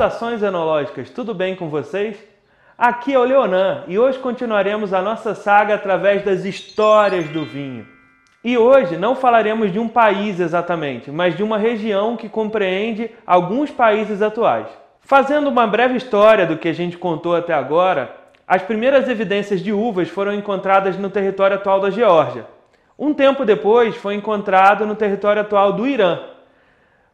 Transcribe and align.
Saudações 0.00 0.42
enológicas, 0.42 1.10
tudo 1.10 1.34
bem 1.34 1.54
com 1.54 1.68
vocês? 1.68 2.16
Aqui 2.78 3.12
é 3.12 3.18
o 3.18 3.22
Leonan 3.22 3.84
e 3.86 3.98
hoje 3.98 4.18
continuaremos 4.18 4.94
a 4.94 5.02
nossa 5.02 5.34
saga 5.34 5.74
através 5.74 6.24
das 6.24 6.46
histórias 6.46 7.28
do 7.28 7.44
vinho. 7.44 7.86
E 8.42 8.56
hoje 8.56 8.96
não 8.96 9.14
falaremos 9.14 9.70
de 9.70 9.78
um 9.78 9.86
país 9.86 10.40
exatamente, 10.40 11.10
mas 11.10 11.36
de 11.36 11.42
uma 11.42 11.58
região 11.58 12.16
que 12.16 12.30
compreende 12.30 13.10
alguns 13.26 13.70
países 13.70 14.22
atuais. 14.22 14.68
Fazendo 15.00 15.50
uma 15.50 15.66
breve 15.66 15.98
história 15.98 16.46
do 16.46 16.56
que 16.56 16.68
a 16.68 16.74
gente 16.74 16.96
contou 16.96 17.36
até 17.36 17.52
agora, 17.52 18.10
as 18.48 18.62
primeiras 18.62 19.06
evidências 19.06 19.60
de 19.60 19.70
uvas 19.70 20.08
foram 20.08 20.32
encontradas 20.32 20.96
no 20.96 21.10
território 21.10 21.56
atual 21.56 21.78
da 21.78 21.90
Geórgia. 21.90 22.46
Um 22.98 23.12
tempo 23.12 23.44
depois 23.44 23.94
foi 23.96 24.14
encontrado 24.14 24.86
no 24.86 24.96
território 24.96 25.42
atual 25.42 25.74
do 25.74 25.86
Irã. 25.86 26.20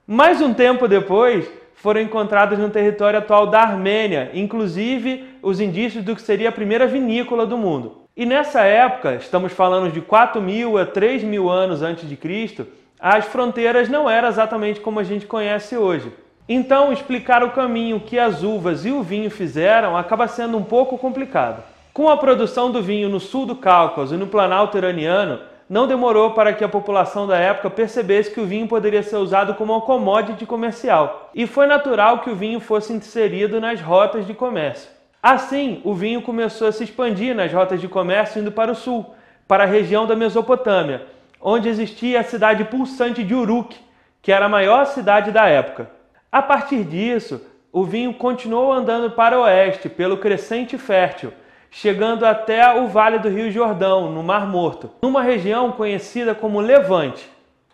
Mais 0.06 0.40
um 0.40 0.54
tempo 0.54 0.86
depois 0.86 1.50
foram 1.76 2.00
encontradas 2.00 2.58
no 2.58 2.70
território 2.70 3.18
atual 3.18 3.46
da 3.46 3.60
Armênia, 3.60 4.30
inclusive 4.34 5.24
os 5.42 5.60
indícios 5.60 6.02
do 6.02 6.16
que 6.16 6.22
seria 6.22 6.48
a 6.48 6.52
primeira 6.52 6.86
vinícola 6.86 7.46
do 7.46 7.56
mundo. 7.56 8.02
E 8.16 8.24
nessa 8.24 8.62
época, 8.62 9.14
estamos 9.14 9.52
falando 9.52 9.92
de 9.92 10.00
4 10.00 10.40
mil 10.40 10.78
a 10.78 10.86
3 10.86 11.22
mil 11.22 11.50
anos 11.50 11.82
antes 11.82 12.08
de 12.08 12.16
Cristo, 12.16 12.66
as 12.98 13.26
fronteiras 13.26 13.90
não 13.90 14.08
eram 14.08 14.28
exatamente 14.28 14.80
como 14.80 14.98
a 14.98 15.04
gente 15.04 15.26
conhece 15.26 15.76
hoje. 15.76 16.10
Então, 16.48 16.92
explicar 16.92 17.44
o 17.44 17.50
caminho 17.50 18.00
que 18.00 18.18
as 18.18 18.42
uvas 18.42 18.86
e 18.86 18.90
o 18.90 19.02
vinho 19.02 19.30
fizeram 19.30 19.96
acaba 19.96 20.26
sendo 20.26 20.56
um 20.56 20.64
pouco 20.64 20.96
complicado. 20.96 21.62
Com 21.92 22.08
a 22.08 22.16
produção 22.16 22.70
do 22.70 22.82
vinho 22.82 23.08
no 23.08 23.20
sul 23.20 23.44
do 23.44 23.56
Cáucaso 23.56 24.14
e 24.14 24.18
no 24.18 24.26
Planalto 24.26 24.78
iraniano, 24.78 25.40
não 25.68 25.86
demorou 25.86 26.30
para 26.30 26.52
que 26.52 26.62
a 26.62 26.68
população 26.68 27.26
da 27.26 27.36
época 27.36 27.70
percebesse 27.70 28.30
que 28.30 28.40
o 28.40 28.46
vinho 28.46 28.68
poderia 28.68 29.02
ser 29.02 29.16
usado 29.16 29.54
como 29.54 29.72
uma 29.72 29.80
commodity 29.80 30.46
comercial, 30.46 31.30
e 31.34 31.46
foi 31.46 31.66
natural 31.66 32.20
que 32.20 32.30
o 32.30 32.36
vinho 32.36 32.60
fosse 32.60 32.92
inserido 32.92 33.60
nas 33.60 33.80
rotas 33.80 34.26
de 34.26 34.34
comércio. 34.34 34.90
Assim, 35.22 35.80
o 35.82 35.92
vinho 35.92 36.22
começou 36.22 36.68
a 36.68 36.72
se 36.72 36.84
expandir 36.84 37.34
nas 37.34 37.52
rotas 37.52 37.80
de 37.80 37.88
comércio 37.88 38.40
indo 38.40 38.52
para 38.52 38.70
o 38.70 38.76
sul, 38.76 39.14
para 39.48 39.64
a 39.64 39.66
região 39.66 40.06
da 40.06 40.14
Mesopotâmia, 40.14 41.06
onde 41.40 41.68
existia 41.68 42.20
a 42.20 42.24
cidade 42.24 42.64
pulsante 42.64 43.24
de 43.24 43.34
Uruk, 43.34 43.76
que 44.22 44.30
era 44.30 44.46
a 44.46 44.48
maior 44.48 44.86
cidade 44.86 45.32
da 45.32 45.46
época. 45.46 45.90
A 46.30 46.42
partir 46.42 46.84
disso, 46.84 47.40
o 47.72 47.84
vinho 47.84 48.14
continuou 48.14 48.72
andando 48.72 49.10
para 49.10 49.38
o 49.38 49.42
oeste 49.42 49.88
pelo 49.88 50.16
crescente 50.16 50.78
fértil, 50.78 51.32
chegando 51.70 52.24
até 52.24 52.74
o 52.74 52.88
vale 52.88 53.18
do 53.18 53.28
Rio 53.28 53.50
Jordão, 53.50 54.10
no 54.10 54.22
Mar 54.22 54.46
Morto, 54.46 54.90
numa 55.02 55.22
região 55.22 55.72
conhecida 55.72 56.34
como 56.34 56.60
Levante. 56.60 57.28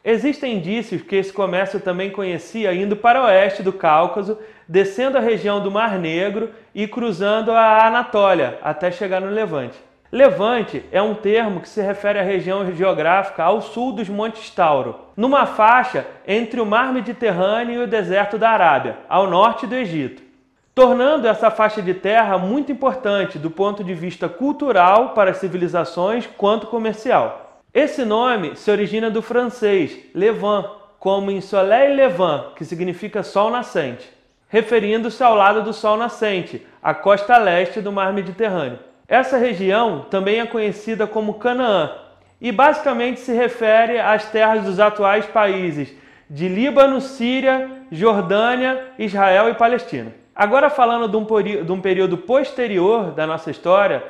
Existem 0.04 0.56
indícios 0.56 1.02
que 1.02 1.14
esse 1.14 1.32
comércio 1.32 1.78
também 1.78 2.10
conhecia 2.10 2.74
indo 2.74 2.96
para 2.96 3.22
o 3.22 3.26
oeste 3.26 3.62
do 3.62 3.72
Cáucaso, 3.72 4.36
descendo 4.66 5.16
a 5.16 5.20
região 5.20 5.62
do 5.62 5.70
Mar 5.70 5.96
Negro 5.98 6.50
e 6.74 6.88
cruzando 6.88 7.52
a 7.52 7.86
Anatólia 7.86 8.58
até 8.62 8.90
chegar 8.90 9.20
no 9.20 9.30
Levante. 9.30 9.78
Levante 10.10 10.84
é 10.90 11.00
um 11.00 11.14
termo 11.14 11.60
que 11.60 11.68
se 11.68 11.80
refere 11.80 12.18
à 12.18 12.22
região 12.22 12.70
geográfica 12.74 13.44
ao 13.44 13.62
sul 13.62 13.92
dos 13.92 14.08
Montes 14.08 14.50
Tauro, 14.50 14.98
numa 15.16 15.46
faixa 15.46 16.04
entre 16.26 16.60
o 16.60 16.66
Mar 16.66 16.92
Mediterrâneo 16.92 17.80
e 17.80 17.84
o 17.84 17.88
deserto 17.88 18.36
da 18.36 18.50
Arábia, 18.50 18.98
ao 19.08 19.30
norte 19.30 19.66
do 19.66 19.74
Egito 19.74 20.31
tornando 20.74 21.28
essa 21.28 21.50
faixa 21.50 21.82
de 21.82 21.92
terra 21.92 22.38
muito 22.38 22.72
importante 22.72 23.38
do 23.38 23.50
ponto 23.50 23.84
de 23.84 23.92
vista 23.92 24.28
cultural 24.28 25.10
para 25.10 25.30
as 25.30 25.36
civilizações 25.36 26.26
quanto 26.26 26.66
comercial. 26.66 27.60
Esse 27.74 28.04
nome 28.04 28.56
se 28.56 28.70
origina 28.70 29.10
do 29.10 29.20
francês 29.20 29.98
Levant, 30.14 30.66
como 30.98 31.30
em 31.30 31.40
Soleil 31.40 31.94
Levant, 31.94 32.54
que 32.54 32.64
significa 32.64 33.22
sol 33.22 33.50
nascente, 33.50 34.08
referindo-se 34.48 35.22
ao 35.22 35.34
lado 35.34 35.62
do 35.62 35.72
sol 35.72 35.96
nascente, 35.96 36.66
a 36.82 36.94
costa 36.94 37.36
leste 37.36 37.80
do 37.80 37.92
mar 37.92 38.12
Mediterrâneo. 38.12 38.78
Essa 39.06 39.36
região 39.36 40.06
também 40.10 40.40
é 40.40 40.46
conhecida 40.46 41.06
como 41.06 41.34
Canaã 41.34 41.90
e 42.40 42.50
basicamente 42.50 43.20
se 43.20 43.32
refere 43.32 44.00
às 44.00 44.26
terras 44.30 44.64
dos 44.64 44.80
atuais 44.80 45.26
países 45.26 45.94
de 46.30 46.48
Líbano, 46.48 47.00
Síria, 47.00 47.70
Jordânia, 47.90 48.86
Israel 48.98 49.50
e 49.50 49.54
Palestina. 49.54 50.21
Agora 50.34 50.70
falando 50.70 51.08
de 51.08 51.16
um, 51.16 51.64
de 51.64 51.72
um 51.72 51.80
período 51.80 52.16
posterior 52.16 53.10
da 53.12 53.26
nossa 53.26 53.50
história, 53.50 54.02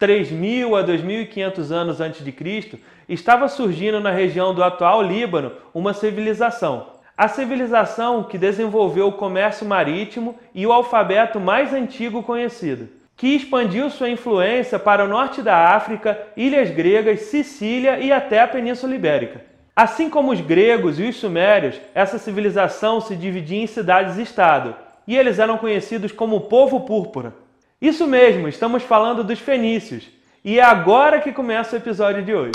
3.000 0.00 0.78
a 0.78 0.84
2.500 0.86 1.70
anos 1.72 2.00
antes 2.00 2.24
de 2.24 2.30
Cristo, 2.30 2.78
estava 3.08 3.48
surgindo 3.48 4.00
na 4.00 4.10
região 4.10 4.54
do 4.54 4.62
atual 4.62 5.02
Líbano 5.02 5.52
uma 5.72 5.92
civilização. 5.92 6.94
A 7.16 7.28
civilização 7.28 8.24
que 8.24 8.38
desenvolveu 8.38 9.08
o 9.08 9.12
comércio 9.12 9.66
marítimo 9.66 10.36
e 10.54 10.66
o 10.66 10.72
alfabeto 10.72 11.38
mais 11.40 11.72
antigo 11.72 12.22
conhecido, 12.22 12.88
que 13.16 13.28
expandiu 13.28 13.88
sua 13.90 14.08
influência 14.08 14.78
para 14.78 15.04
o 15.04 15.08
norte 15.08 15.40
da 15.42 15.74
África, 15.74 16.18
ilhas 16.36 16.70
gregas, 16.70 17.20
Sicília 17.22 17.98
e 17.98 18.12
até 18.12 18.40
a 18.40 18.48
Península 18.48 18.94
Ibérica. 18.94 19.40
Assim 19.76 20.08
como 20.08 20.32
os 20.32 20.40
gregos 20.40 21.00
e 21.00 21.04
os 21.04 21.16
sumérios, 21.16 21.80
essa 21.94 22.18
civilização 22.18 23.00
se 23.00 23.16
dividia 23.16 23.62
em 23.62 23.66
cidades-estado, 23.66 24.74
e 25.06 25.16
eles 25.16 25.38
eram 25.38 25.58
conhecidos 25.58 26.12
como 26.12 26.42
povo 26.42 26.80
púrpura. 26.80 27.34
Isso 27.80 28.06
mesmo, 28.06 28.48
estamos 28.48 28.82
falando 28.82 29.22
dos 29.22 29.38
fenícios, 29.38 30.08
e 30.44 30.58
é 30.58 30.62
agora 30.62 31.20
que 31.20 31.32
começa 31.32 31.74
o 31.74 31.78
episódio 31.78 32.22
de 32.22 32.34
hoje. 32.34 32.52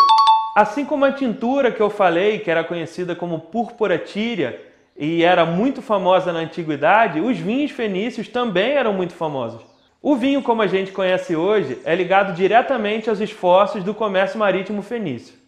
Assim 0.55 0.83
como 0.83 1.05
a 1.05 1.11
tintura 1.11 1.71
que 1.71 1.81
eu 1.81 1.89
falei, 1.89 2.39
que 2.39 2.51
era 2.51 2.63
conhecida 2.63 3.15
como 3.15 3.39
púrpura 3.39 3.97
tíria 3.97 4.59
e 4.97 5.23
era 5.23 5.45
muito 5.45 5.81
famosa 5.81 6.33
na 6.33 6.39
antiguidade, 6.39 7.21
os 7.21 7.37
vinhos 7.37 7.71
fenícios 7.71 8.27
também 8.27 8.73
eram 8.73 8.91
muito 8.91 9.13
famosos. 9.13 9.61
O 10.01 10.15
vinho, 10.15 10.41
como 10.41 10.61
a 10.61 10.67
gente 10.67 10.91
conhece 10.91 11.35
hoje, 11.35 11.79
é 11.85 11.95
ligado 11.95 12.35
diretamente 12.35 13.09
aos 13.09 13.19
esforços 13.19 13.83
do 13.83 13.93
comércio 13.93 14.37
marítimo 14.37 14.81
fenício. 14.81 15.38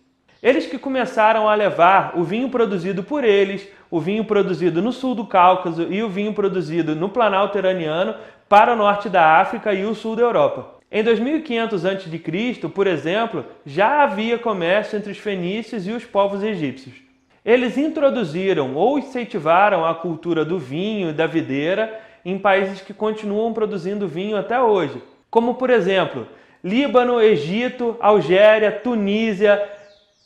Eles 0.41 0.65
que 0.65 0.79
começaram 0.79 1.47
a 1.47 1.53
levar 1.53 2.13
o 2.15 2.23
vinho 2.23 2.49
produzido 2.49 3.03
por 3.03 3.23
eles, 3.23 3.67
o 3.91 3.99
vinho 3.99 4.25
produzido 4.25 4.81
no 4.81 4.91
sul 4.91 5.13
do 5.13 5.25
Cáucaso 5.25 5.87
e 5.91 6.01
o 6.01 6.09
vinho 6.09 6.33
produzido 6.33 6.95
no 6.95 7.09
Planalto 7.09 7.59
Iraniano 7.59 8.15
para 8.49 8.73
o 8.73 8.75
norte 8.75 9.07
da 9.07 9.39
África 9.39 9.71
e 9.71 9.85
o 9.85 9.93
sul 9.93 10.15
da 10.15 10.23
Europa. 10.23 10.79
Em 10.91 11.03
2500 11.03 11.85
a.C., 11.85 12.67
por 12.73 12.87
exemplo, 12.87 13.45
já 13.65 14.03
havia 14.03 14.37
comércio 14.39 14.97
entre 14.97 15.11
os 15.11 15.17
fenícios 15.19 15.85
e 15.87 15.91
os 15.91 16.05
povos 16.05 16.41
egípcios. 16.41 16.95
Eles 17.45 17.77
introduziram 17.77 18.75
ou 18.75 18.97
incentivaram 18.97 19.85
a 19.85 19.93
cultura 19.93 20.43
do 20.43 20.57
vinho 20.57 21.11
e 21.11 21.13
da 21.13 21.27
videira 21.27 22.01
em 22.25 22.37
países 22.37 22.81
que 22.81 22.93
continuam 22.93 23.53
produzindo 23.53 24.07
vinho 24.07 24.35
até 24.35 24.59
hoje, 24.59 25.01
como 25.29 25.55
por 25.55 25.69
exemplo, 25.69 26.27
Líbano, 26.63 27.21
Egito, 27.21 27.95
Algéria, 27.99 28.71
Tunísia, 28.71 29.61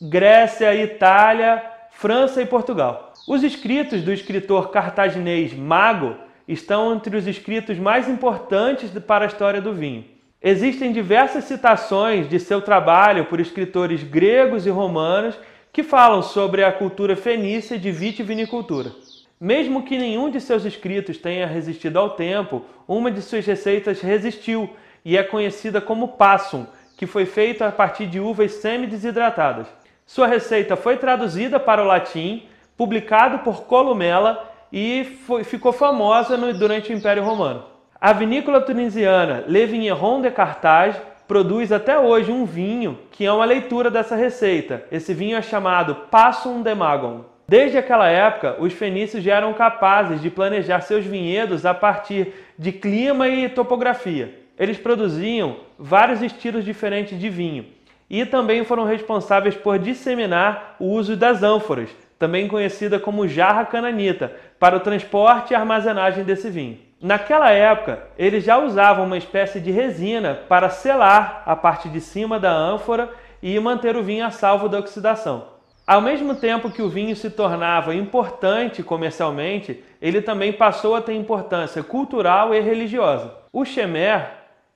Grécia, 0.00 0.74
Itália, 0.74 1.62
França 1.90 2.42
e 2.42 2.46
Portugal. 2.46 3.14
Os 3.26 3.42
escritos 3.42 4.02
do 4.02 4.12
escritor 4.12 4.70
cartaginês 4.70 5.54
Mago 5.54 6.16
estão 6.46 6.94
entre 6.94 7.16
os 7.16 7.26
escritos 7.26 7.78
mais 7.78 8.06
importantes 8.06 8.90
para 9.06 9.24
a 9.24 9.26
história 9.26 9.58
do 9.58 9.72
vinho. 9.72 10.04
Existem 10.42 10.92
diversas 10.92 11.44
citações 11.44 12.28
de 12.28 12.38
seu 12.38 12.60
trabalho 12.60 13.24
por 13.24 13.40
escritores 13.40 14.02
gregos 14.02 14.66
e 14.66 14.70
romanos 14.70 15.34
que 15.72 15.82
falam 15.82 16.20
sobre 16.20 16.62
a 16.62 16.70
cultura 16.70 17.16
fenícia 17.16 17.78
de 17.78 17.90
vitivinicultura. 17.90 18.92
Mesmo 19.40 19.82
que 19.82 19.96
nenhum 19.96 20.30
de 20.30 20.42
seus 20.42 20.66
escritos 20.66 21.16
tenha 21.16 21.46
resistido 21.46 21.98
ao 21.98 22.10
tempo, 22.10 22.66
uma 22.86 23.10
de 23.10 23.22
suas 23.22 23.46
receitas 23.46 24.02
resistiu 24.02 24.68
e 25.02 25.16
é 25.16 25.22
conhecida 25.22 25.80
como 25.80 26.08
passum, 26.08 26.66
que 26.98 27.06
foi 27.06 27.24
feita 27.24 27.66
a 27.66 27.72
partir 27.72 28.06
de 28.06 28.20
uvas 28.20 28.52
semi-desidratadas. 28.52 29.66
Sua 30.06 30.28
receita 30.28 30.76
foi 30.76 30.96
traduzida 30.96 31.58
para 31.58 31.82
o 31.82 31.86
latim, 31.86 32.44
publicado 32.76 33.40
por 33.40 33.64
Columela 33.64 34.48
e 34.72 35.18
foi, 35.26 35.42
ficou 35.42 35.72
famosa 35.72 36.36
no, 36.36 36.54
durante 36.54 36.92
o 36.92 36.96
Império 36.96 37.24
Romano. 37.24 37.64
A 38.00 38.12
vinícola 38.12 38.60
tunisiana 38.60 39.44
Le 39.48 39.66
Vigneron 39.66 40.22
de 40.22 40.30
Carthage 40.30 41.00
produz 41.26 41.72
até 41.72 41.98
hoje 41.98 42.30
um 42.30 42.44
vinho 42.44 42.96
que 43.10 43.26
é 43.26 43.32
uma 43.32 43.44
leitura 43.44 43.90
dessa 43.90 44.14
receita. 44.14 44.84
Esse 44.92 45.12
vinho 45.12 45.36
é 45.36 45.42
chamado 45.42 45.96
Passum 46.08 46.62
de 46.62 46.72
Magon. 46.72 47.24
Desde 47.48 47.76
aquela 47.76 48.08
época, 48.08 48.56
os 48.60 48.72
fenícios 48.72 49.24
já 49.24 49.34
eram 49.34 49.52
capazes 49.54 50.22
de 50.22 50.30
planejar 50.30 50.82
seus 50.82 51.04
vinhedos 51.04 51.66
a 51.66 51.74
partir 51.74 52.32
de 52.56 52.70
clima 52.70 53.28
e 53.28 53.48
topografia. 53.48 54.32
Eles 54.56 54.78
produziam 54.78 55.56
vários 55.76 56.22
estilos 56.22 56.64
diferentes 56.64 57.18
de 57.18 57.28
vinho, 57.28 57.66
e 58.08 58.24
também 58.24 58.64
foram 58.64 58.84
responsáveis 58.84 59.54
por 59.54 59.78
disseminar 59.78 60.76
o 60.78 60.86
uso 60.86 61.16
das 61.16 61.42
ânforas, 61.42 61.90
também 62.18 62.48
conhecida 62.48 62.98
como 62.98 63.28
jarra 63.28 63.64
cananita, 63.64 64.32
para 64.58 64.76
o 64.76 64.80
transporte 64.80 65.52
e 65.52 65.54
armazenagem 65.54 66.24
desse 66.24 66.48
vinho. 66.48 66.78
Naquela 67.00 67.50
época, 67.50 68.04
eles 68.18 68.42
já 68.42 68.56
usavam 68.56 69.04
uma 69.04 69.18
espécie 69.18 69.60
de 69.60 69.70
resina 69.70 70.34
para 70.48 70.70
selar 70.70 71.42
a 71.44 71.54
parte 71.54 71.88
de 71.88 72.00
cima 72.00 72.38
da 72.40 72.50
ânfora 72.50 73.10
e 73.42 73.58
manter 73.60 73.96
o 73.96 74.02
vinho 74.02 74.24
a 74.24 74.30
salvo 74.30 74.68
da 74.68 74.78
oxidação. 74.78 75.56
Ao 75.86 76.00
mesmo 76.00 76.34
tempo 76.34 76.70
que 76.70 76.82
o 76.82 76.88
vinho 76.88 77.14
se 77.14 77.30
tornava 77.30 77.94
importante 77.94 78.82
comercialmente, 78.82 79.84
ele 80.00 80.20
também 80.20 80.52
passou 80.52 80.96
a 80.96 81.00
ter 81.00 81.12
importância 81.12 81.82
cultural 81.82 82.54
e 82.54 82.60
religiosa. 82.60 83.32
O 83.52 83.64
Shemer, 83.64 84.30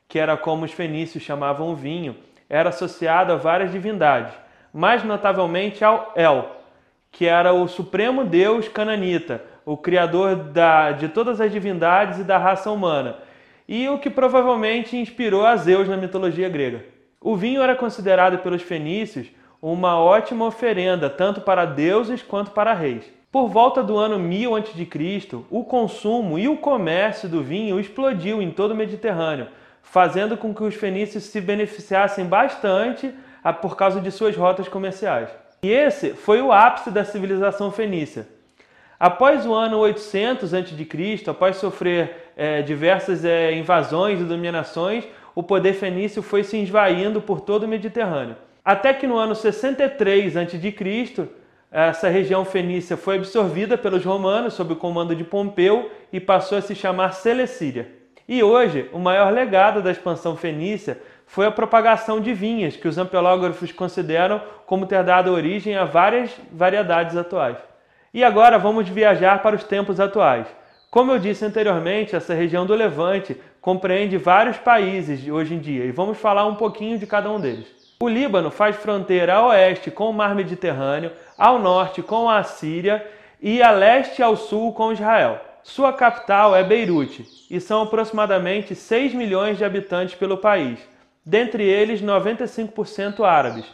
que 0.07 0.19
era 0.19 0.37
como 0.37 0.65
os 0.65 0.73
fenícios 0.73 1.25
chamavam 1.25 1.69
o 1.69 1.75
vinho, 1.75 2.15
era 2.51 2.71
associado 2.71 3.33
a 3.33 3.37
várias 3.37 3.71
divindades, 3.71 4.35
mais 4.75 5.05
notavelmente 5.05 5.85
ao 5.85 6.13
El, 6.17 6.47
que 7.13 7.27
era 7.27 7.53
o 7.53 7.69
supremo 7.69 8.25
deus 8.25 8.67
cananita, 8.67 9.43
o 9.65 9.77
criador 9.77 10.35
da, 10.35 10.91
de 10.91 11.09
todas 11.09 11.41
as 11.41 11.53
divindades 11.53 12.19
e 12.19 12.25
da 12.25 12.37
raça 12.37 12.71
humana, 12.71 13.19
e 13.69 13.89
o 13.89 13.99
que 13.99 14.11
provavelmente 14.11 14.97
inspirou 14.97 15.47
a 15.47 15.55
Zeus 15.57 15.89
na 15.89 15.97
mitologia 15.97 16.49
grega. 16.49 16.85
O 17.21 17.37
vinho 17.37 17.63
era 17.63 17.77
considerado 17.77 18.39
pelos 18.39 18.63
fenícios 18.63 19.29
uma 19.63 19.99
ótima 19.99 20.47
oferenda 20.47 21.09
tanto 21.09 21.43
para 21.43 21.65
deuses 21.65 22.23
quanto 22.23 22.51
para 22.51 22.75
reis. 22.75 23.05
Por 23.31 23.47
volta 23.47 23.81
do 23.81 23.97
ano 23.97 24.19
1000 24.19 24.57
a.C., 24.57 25.45
o 25.51 25.63
consumo 25.63 26.37
e 26.37 26.49
o 26.49 26.57
comércio 26.57 27.29
do 27.29 27.43
vinho 27.43 27.79
explodiu 27.79 28.43
em 28.43 28.51
todo 28.51 28.73
o 28.73 28.77
Mediterrâneo, 28.77 29.47
fazendo 29.91 30.37
com 30.37 30.55
que 30.55 30.63
os 30.63 30.77
fenícios 30.77 31.25
se 31.25 31.41
beneficiassem 31.41 32.25
bastante 32.25 33.13
por 33.61 33.77
causa 33.77 34.01
de 34.01 34.11
suas 34.11 34.37
rotas 34.37 34.69
comerciais. 34.69 35.29
E 35.63 35.71
esse 35.71 36.15
foi 36.15 36.41
o 36.41 36.53
ápice 36.53 36.91
da 36.91 37.05
civilização 37.05 37.73
fenícia. 37.73 38.27
Após 38.99 39.45
o 39.45 39.53
ano 39.53 39.79
800 39.79 40.55
a.C., 40.55 41.25
após 41.27 41.57
sofrer 41.57 42.33
é, 42.37 42.63
diversas 42.63 43.25
é, 43.25 43.53
invasões 43.53 44.21
e 44.21 44.25
dominações, 44.25 45.05
o 45.35 45.43
poder 45.43 45.73
fenício 45.73 46.23
foi 46.23 46.45
se 46.45 46.57
esvaindo 46.59 47.21
por 47.21 47.41
todo 47.41 47.65
o 47.65 47.69
Mediterrâneo. 47.69 48.37
Até 48.65 48.95
que 48.95 49.07
no 49.07 49.17
ano 49.17 49.35
63 49.35 50.37
a.C., 50.37 51.29
essa 51.73 52.09
região 52.09 52.45
fenícia 52.45 52.97
foi 52.97 53.17
absorvida 53.17 53.77
pelos 53.77 54.05
romanos 54.05 54.55
sob 54.55 54.73
o 54.73 54.77
comando 54.77 55.17
de 55.17 55.25
Pompeu 55.25 55.91
e 56.13 56.21
passou 56.21 56.59
a 56.59 56.63
se 56.63 56.75
chamar 56.75 57.13
Celecíria. 57.13 58.00
E 58.31 58.45
hoje, 58.45 58.89
o 58.93 59.01
maior 59.01 59.33
legado 59.33 59.83
da 59.83 59.91
expansão 59.91 60.37
fenícia 60.37 61.03
foi 61.27 61.47
a 61.47 61.51
propagação 61.51 62.21
de 62.21 62.33
vinhas, 62.33 62.77
que 62.77 62.87
os 62.87 62.97
ampelógrafos 62.97 63.73
consideram 63.73 64.41
como 64.67 64.87
ter 64.87 65.03
dado 65.03 65.33
origem 65.33 65.75
a 65.75 65.85
várias 65.85 66.31
variedades 66.53 67.17
atuais. 67.17 67.57
E 68.15 68.23
agora 68.23 68.57
vamos 68.57 68.89
viajar 68.89 69.43
para 69.43 69.57
os 69.57 69.65
tempos 69.65 69.99
atuais. 69.99 70.47
Como 70.93 71.11
eu 71.11 71.19
disse 71.19 71.45
anteriormente, 71.45 72.15
essa 72.15 72.33
região 72.33 72.65
do 72.65 72.73
Levante 72.73 73.37
compreende 73.61 74.17
vários 74.17 74.59
países 74.59 75.27
hoje 75.29 75.55
em 75.55 75.59
dia 75.59 75.85
e 75.85 75.91
vamos 75.91 76.17
falar 76.17 76.47
um 76.47 76.55
pouquinho 76.55 77.01
de 77.01 77.09
cada 77.09 77.29
um 77.29 77.41
deles. 77.41 77.67
O 78.01 78.09
Líbano 78.09 78.53
faz 78.53 78.77
fronteira 78.77 79.35
a 79.35 79.47
oeste 79.49 79.91
com 79.91 80.09
o 80.09 80.15
Mar 80.15 80.37
Mediterrâneo, 80.37 81.11
ao 81.37 81.59
norte 81.59 82.01
com 82.01 82.31
a 82.31 82.45
Síria 82.45 83.05
e 83.43 83.61
a 83.61 83.73
leste 83.73 84.23
ao 84.23 84.37
sul 84.37 84.73
com 84.73 84.93
Israel. 84.93 85.50
Sua 85.63 85.93
capital 85.93 86.57
é 86.57 86.65
Beirute 86.65 87.27
e 87.51 87.61
são 87.61 87.83
aproximadamente 87.83 88.75
6 88.75 89.15
milhões 89.15 89.59
de 89.59 89.65
habitantes 89.65 90.15
pelo 90.15 90.39
país, 90.39 90.79
dentre 91.25 91.63
eles 91.63 92.01
95% 92.03 93.25
árabes. 93.25 93.65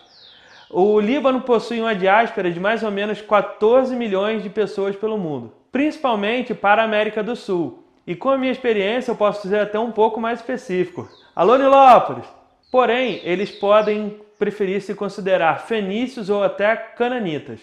O 0.69 0.99
Líbano 0.99 1.43
possui 1.43 1.81
uma 1.81 1.95
diáspora 1.95 2.51
de 2.51 2.59
mais 2.59 2.83
ou 2.83 2.91
menos 2.91 3.21
14 3.21 3.95
milhões 3.95 4.43
de 4.43 4.51
pessoas 4.51 4.97
pelo 4.97 5.17
mundo, 5.17 5.53
principalmente 5.71 6.55
para 6.55 6.83
a 6.83 6.85
América 6.85 7.23
do 7.23 7.37
Sul. 7.37 7.85
E 8.05 8.15
com 8.15 8.31
a 8.31 8.39
minha 8.39 8.53
experiência 8.53 9.13
eu 9.13 9.17
posso 9.17 9.49
ser 9.49 9.61
até 9.61 9.79
um 9.79 9.93
pouco 9.93 10.21
mais 10.21 10.41
específico. 10.41 11.09
Alô, 11.35 11.57
Nilópolis! 11.57 12.27
Porém, 12.71 13.21
eles 13.23 13.51
podem 13.51 14.21
preferir 14.39 14.83
se 14.83 14.95
considerar 14.95 15.67
fenícios 15.67 16.29
ou 16.29 16.43
até 16.43 16.75
cananitas. 16.77 17.61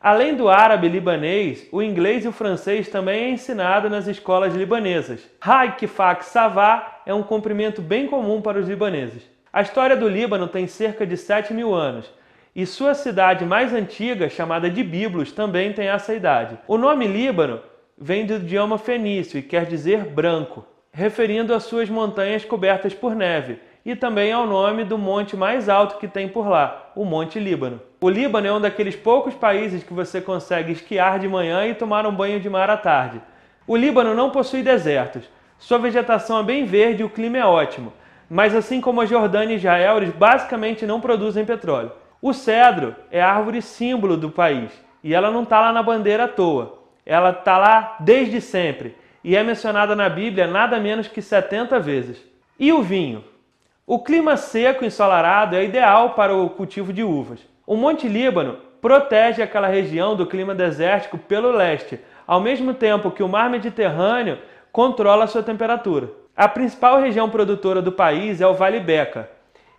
Além 0.00 0.34
do 0.34 0.48
árabe 0.48 0.88
libanês, 0.88 1.66
o 1.72 1.82
inglês 1.82 2.24
e 2.24 2.28
o 2.28 2.32
francês 2.32 2.88
também 2.88 3.24
é 3.24 3.30
ensinado 3.30 3.88
nas 3.88 4.06
escolas 4.06 4.54
libanesas. 4.54 5.28
Haikfak 5.40 6.24
Savá 6.24 7.00
é 7.06 7.14
um 7.14 7.22
comprimento 7.22 7.80
bem 7.80 8.06
comum 8.06 8.40
para 8.42 8.58
os 8.58 8.68
libaneses. 8.68 9.22
A 9.52 9.62
história 9.62 9.96
do 9.96 10.08
Líbano 10.08 10.46
tem 10.46 10.66
cerca 10.66 11.06
de 11.06 11.16
7 11.16 11.54
mil 11.54 11.74
anos 11.74 12.10
e 12.54 12.64
sua 12.64 12.94
cidade 12.94 13.44
mais 13.44 13.74
antiga, 13.74 14.30
chamada 14.30 14.70
de 14.70 14.82
Biblos, 14.82 15.30
também 15.30 15.74
tem 15.74 15.88
essa 15.88 16.14
idade. 16.14 16.58
O 16.66 16.78
nome 16.78 17.06
Líbano 17.06 17.60
vem 17.98 18.24
do 18.24 18.36
idioma 18.36 18.78
fenício 18.78 19.38
e 19.38 19.42
quer 19.42 19.66
dizer 19.66 20.04
branco, 20.04 20.66
referindo 20.90 21.52
às 21.52 21.64
suas 21.64 21.90
montanhas 21.90 22.44
cobertas 22.44 22.94
por 22.94 23.14
neve, 23.14 23.58
e 23.86 23.94
também 23.94 24.32
ao 24.32 24.48
nome 24.48 24.82
do 24.82 24.98
monte 24.98 25.36
mais 25.36 25.68
alto 25.68 25.98
que 25.98 26.08
tem 26.08 26.26
por 26.26 26.48
lá, 26.48 26.90
o 26.96 27.04
Monte 27.04 27.38
Líbano. 27.38 27.80
O 28.00 28.10
Líbano 28.10 28.44
é 28.44 28.52
um 28.52 28.60
daqueles 28.60 28.96
poucos 28.96 29.32
países 29.32 29.84
que 29.84 29.94
você 29.94 30.20
consegue 30.20 30.72
esquiar 30.72 31.20
de 31.20 31.28
manhã 31.28 31.64
e 31.64 31.72
tomar 31.72 32.04
um 32.04 32.12
banho 32.12 32.40
de 32.40 32.50
mar 32.50 32.68
à 32.68 32.76
tarde. 32.76 33.22
O 33.64 33.76
Líbano 33.76 34.12
não 34.12 34.30
possui 34.30 34.60
desertos. 34.60 35.22
Sua 35.56 35.78
vegetação 35.78 36.40
é 36.40 36.42
bem 36.42 36.64
verde 36.64 37.02
e 37.02 37.04
o 37.04 37.08
clima 37.08 37.38
é 37.38 37.44
ótimo. 37.44 37.92
Mas 38.28 38.56
assim 38.56 38.80
como 38.80 39.00
a 39.00 39.06
Jordânia 39.06 39.54
e 39.54 39.56
Israel, 39.56 39.98
eles 39.98 40.10
basicamente 40.10 40.84
não 40.84 41.00
produzem 41.00 41.44
petróleo. 41.44 41.92
O 42.20 42.32
cedro 42.32 42.96
é 43.08 43.22
a 43.22 43.32
árvore 43.32 43.62
símbolo 43.62 44.16
do 44.16 44.30
país 44.30 44.72
e 45.00 45.14
ela 45.14 45.30
não 45.30 45.44
está 45.44 45.60
lá 45.60 45.72
na 45.72 45.82
bandeira 45.84 46.24
à 46.24 46.28
toa. 46.28 46.76
Ela 47.06 47.30
está 47.30 47.56
lá 47.56 47.98
desde 48.00 48.40
sempre 48.40 48.96
e 49.22 49.36
é 49.36 49.44
mencionada 49.44 49.94
na 49.94 50.08
Bíblia 50.08 50.48
nada 50.48 50.80
menos 50.80 51.06
que 51.06 51.22
70 51.22 51.78
vezes. 51.78 52.20
E 52.58 52.72
o 52.72 52.82
vinho? 52.82 53.22
O 53.88 54.00
clima 54.00 54.36
seco 54.36 54.82
e 54.82 54.88
ensolarado 54.88 55.54
é 55.54 55.62
ideal 55.62 56.10
para 56.14 56.34
o 56.34 56.50
cultivo 56.50 56.92
de 56.92 57.04
uvas. 57.04 57.38
O 57.64 57.76
Monte 57.76 58.08
Líbano 58.08 58.56
protege 58.82 59.40
aquela 59.40 59.68
região 59.68 60.16
do 60.16 60.26
clima 60.26 60.56
desértico 60.56 61.16
pelo 61.16 61.52
leste, 61.52 62.00
ao 62.26 62.40
mesmo 62.40 62.74
tempo 62.74 63.12
que 63.12 63.22
o 63.22 63.28
mar 63.28 63.48
Mediterrâneo 63.48 64.38
controla 64.72 65.28
sua 65.28 65.40
temperatura. 65.40 66.10
A 66.36 66.48
principal 66.48 67.00
região 67.00 67.30
produtora 67.30 67.80
do 67.80 67.92
país 67.92 68.40
é 68.40 68.46
o 68.48 68.54
Vale 68.54 68.80
Beca. 68.80 69.30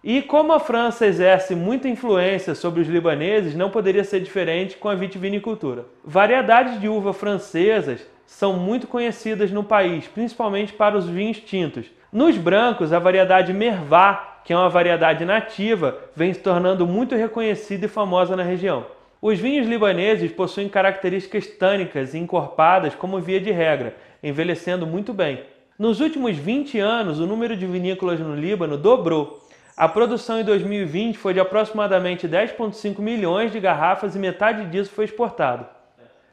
E 0.02 0.22
como 0.22 0.54
a 0.54 0.60
França 0.62 1.06
exerce 1.06 1.54
muita 1.54 1.90
influência 1.90 2.56
sobre 2.56 2.80
os 2.80 2.88
libaneses, 2.88 3.56
não 3.56 3.70
poderia 3.70 4.06
ser 4.06 4.22
diferente 4.22 4.78
com 4.78 4.88
a 4.88 4.96
vitivinicultura. 4.96 5.84
Variedades 6.02 6.80
de 6.80 6.88
uva 6.88 7.12
francesas 7.12 8.08
são 8.26 8.54
muito 8.54 8.88
conhecidas 8.88 9.52
no 9.52 9.66
país, 9.66 10.08
principalmente 10.08 10.72
para 10.72 10.98
os 10.98 11.10
vinhos 11.10 11.42
tintos. 11.42 11.88
Nos 12.18 12.36
brancos, 12.36 12.92
a 12.92 12.98
variedade 12.98 13.54
Mervá, 13.54 14.40
que 14.44 14.52
é 14.52 14.58
uma 14.58 14.70
variedade 14.70 15.24
nativa, 15.24 15.96
vem 16.16 16.34
se 16.34 16.40
tornando 16.40 16.88
muito 16.88 17.16
reconhecida 17.16 17.86
e 17.86 17.88
famosa 17.88 18.36
na 18.36 18.42
região. 18.42 18.88
Os 19.22 19.38
vinhos 19.38 19.68
libaneses 19.68 20.32
possuem 20.32 20.68
características 20.68 21.46
tânicas 21.46 22.16
e 22.16 22.18
encorpadas 22.18 22.96
como 22.96 23.22
via 23.22 23.40
de 23.40 23.52
regra, 23.52 23.96
envelhecendo 24.24 24.88
muito 24.88 25.14
bem. 25.14 25.44
Nos 25.78 26.00
últimos 26.00 26.36
20 26.36 26.80
anos, 26.80 27.20
o 27.20 27.28
número 27.28 27.56
de 27.56 27.68
vinícolas 27.68 28.20
no 28.20 28.34
Líbano 28.34 28.78
dobrou. 28.80 29.48
A 29.78 29.88
produção 29.88 30.40
em 30.40 30.44
2020 30.44 31.20
foi 31.20 31.36
de 31.36 31.40
aproximadamente 31.40 32.28
10,5 32.28 32.98
milhões 32.98 33.52
de 33.52 33.60
garrafas 33.60 34.16
e 34.16 34.18
metade 34.18 34.66
disso 34.66 34.90
foi 34.90 35.06
exportado. 35.06 35.68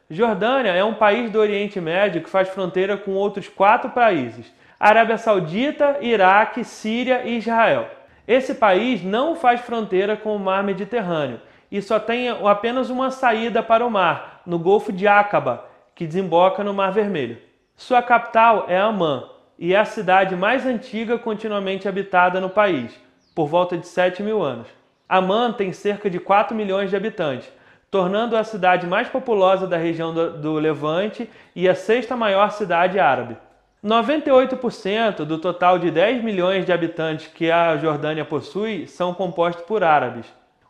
Jordânia 0.09 0.71
é 0.71 0.83
um 0.83 0.95
país 0.95 1.29
do 1.29 1.39
Oriente 1.39 1.79
Médio 1.79 2.23
que 2.23 2.29
faz 2.29 2.49
fronteira 2.49 2.97
com 2.97 3.11
outros 3.11 3.47
quatro 3.47 3.91
países, 3.91 4.51
Arábia 4.79 5.17
Saudita, 5.17 5.97
Iraque, 6.01 6.63
Síria 6.63 7.23
e 7.23 7.37
Israel. 7.37 7.89
Esse 8.27 8.55
país 8.55 9.03
não 9.03 9.35
faz 9.35 9.61
fronteira 9.61 10.17
com 10.17 10.35
o 10.35 10.39
mar 10.39 10.63
Mediterrâneo 10.63 11.39
e 11.71 11.81
só 11.81 11.99
tem 11.99 12.29
apenas 12.29 12.89
uma 12.89 13.11
saída 13.11 13.61
para 13.61 13.85
o 13.85 13.91
mar, 13.91 14.41
no 14.45 14.59
Golfo 14.59 14.91
de 14.91 15.07
Aqaba, 15.07 15.65
que 15.93 16.05
desemboca 16.05 16.63
no 16.63 16.73
Mar 16.73 16.91
Vermelho. 16.91 17.37
Sua 17.75 18.01
capital 18.01 18.65
é 18.67 18.77
Amman 18.77 19.23
e 19.57 19.73
é 19.73 19.79
a 19.79 19.85
cidade 19.85 20.35
mais 20.35 20.65
antiga 20.65 21.17
continuamente 21.17 21.87
habitada 21.87 22.39
no 22.39 22.49
país, 22.49 22.97
por 23.33 23.47
volta 23.47 23.77
de 23.77 23.87
7 23.87 24.21
mil 24.23 24.41
anos. 24.41 24.67
Amman 25.09 25.53
tem 25.53 25.71
cerca 25.71 26.09
de 26.09 26.19
4 26.19 26.55
milhões 26.55 26.89
de 26.89 26.95
habitantes, 26.95 27.51
tornando 27.91 28.35
a 28.35 28.43
cidade 28.43 28.85
mais 28.87 29.07
populosa 29.07 29.67
da 29.67 29.77
região 29.77 30.13
do 30.13 30.53
Levante 30.55 31.29
e 31.55 31.69
a 31.69 31.75
sexta 31.75 32.15
maior 32.15 32.51
cidade 32.51 32.99
árabe. 32.99 33.37
98% 33.85 35.17
do 35.25 35.37
total 35.37 35.77
de 35.77 35.91
10 35.91 36.23
milhões 36.23 36.65
de 36.65 36.73
habitantes 36.73 37.27
que 37.27 37.51
a 37.51 37.77
Jordânia 37.77 38.25
possui 38.25 38.87
são 38.87 39.13
compostos 39.13 39.63
por 39.63 39.83
árabes. 39.83 40.25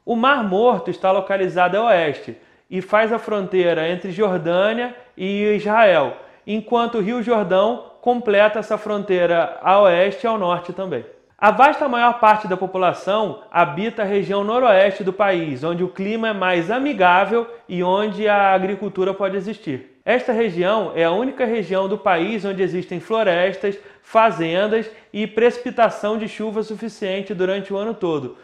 O 0.06 0.18
Mar 0.18 0.44
Morto 0.44 0.92
está 0.92 1.14
localizado 1.14 1.78
a 1.78 1.86
oeste 1.86 2.38
e 2.70 2.82
faz 2.82 3.14
a 3.14 3.18
fronteira 3.18 3.88
entre 3.88 4.12
Jordânia 4.12 4.94
e 5.16 5.56
Israel, 5.56 6.18
enquanto 6.46 6.96
o 6.96 7.02
Rio 7.02 7.24
Jordão 7.24 7.94
completa 8.02 8.60
essa 8.60 8.78
fronteira 8.78 9.60
a 9.62 9.80
oeste 9.80 10.26
e 10.26 10.28
ao 10.28 10.38
norte 10.38 10.74
também. 10.74 11.06
A 11.38 11.52
vasta 11.52 11.90
maior 11.90 12.22
parte 12.22 12.48
da 12.48 12.56
população 12.56 13.42
habita 13.52 14.04
a 14.04 14.06
região 14.06 14.42
noroeste 14.42 15.04
do 15.04 15.12
país, 15.12 15.66
onde 15.66 15.84
o 15.84 15.90
clima 15.90 16.30
é 16.30 16.34
mais 16.34 16.72
amigável 16.72 17.46
e 17.68 17.84
onde 17.84 18.26
a 18.26 18.54
agricultura 18.54 19.14
pode 19.14 19.36
existir. 19.36 20.00
Esta 20.06 20.32
região 20.32 20.94
é 20.96 21.04
a 21.04 21.12
única 21.12 21.44
região 21.44 21.90
do 21.90 21.98
país 21.98 22.46
onde 22.46 22.64
existem 22.64 23.02
florestas, 23.02 23.78
fazendas 24.02 24.90
e 25.12 25.28
precipitação 25.28 26.18
de 26.18 26.30
chuva 26.30 26.64
suficiente 26.64 27.34
durante 27.34 27.74
o 27.74 27.78
ano 27.78 27.94
todo. 27.94 28.38